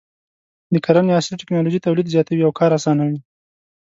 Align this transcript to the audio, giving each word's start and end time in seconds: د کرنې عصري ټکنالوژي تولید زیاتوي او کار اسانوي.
د 0.73 0.75
کرنې 0.85 1.11
عصري 1.17 1.35
ټکنالوژي 1.41 1.79
تولید 1.85 2.11
زیاتوي 2.13 2.41
او 2.47 2.51
کار 2.59 2.71
اسانوي. 2.79 3.19